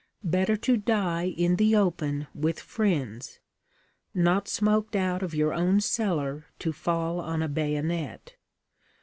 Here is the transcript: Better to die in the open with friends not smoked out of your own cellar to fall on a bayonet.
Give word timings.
Better 0.23 0.57
to 0.57 0.77
die 0.77 1.27
in 1.37 1.57
the 1.57 1.75
open 1.75 2.25
with 2.33 2.59
friends 2.59 3.39
not 4.15 4.47
smoked 4.47 4.95
out 4.95 5.21
of 5.21 5.35
your 5.35 5.53
own 5.53 5.79
cellar 5.79 6.47
to 6.57 6.73
fall 6.73 7.19
on 7.19 7.43
a 7.43 7.47
bayonet. 7.47 8.35